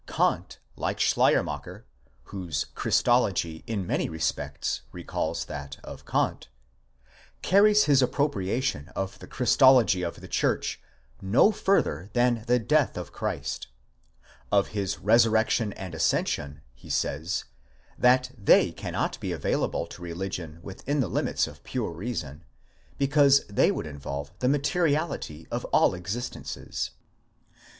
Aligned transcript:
* 0.03 0.07
Kant, 0.17 0.57
like 0.75 0.99
Schleiermacher 0.99 1.85
(whose 2.23 2.65
Christology 2.73 3.63
in 3.67 3.85
many 3.85 4.09
respects 4.09 4.81
recalls 4.91 5.45
that 5.45 5.77
of 5.83 6.05
Kant),° 6.07 6.47
carries 7.43 7.83
his 7.83 8.01
appropriation 8.01 8.87
of 8.95 9.19
the 9.19 9.27
Christology 9.27 10.01
of 10.01 10.19
the 10.19 10.27
church 10.27 10.81
no 11.21 11.51
further 11.51 12.09
than 12.13 12.43
the 12.47 12.57
death 12.57 12.97
of 12.97 13.11
Christ: 13.11 13.67
of 14.51 14.69
his 14.69 14.97
resurrection 14.97 15.71
and 15.73 15.93
ascension, 15.93 16.61
he 16.73 16.89
says, 16.89 17.45
that 17.95 18.31
they 18.35 18.71
cannot 18.71 19.19
be 19.19 19.31
available 19.31 19.85
to 19.85 20.01
religion 20.01 20.57
within 20.63 20.99
the 20.99 21.09
limits 21.09 21.45
of 21.45 21.63
pure 21.63 21.91
reason, 21.91 22.43
because 22.97 23.45
they 23.45 23.71
would 23.71 23.85
involve 23.85 24.31
the 24.39 24.49
materiality 24.49 25.47
of 25.51 25.63
all 25.65 25.93
existences. 25.93 26.89